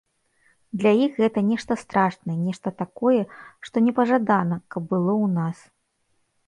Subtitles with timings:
[0.83, 3.21] Для іх гэта нешта страшнае, нешта такое,
[3.69, 5.57] што непажадана, каб было ў нас.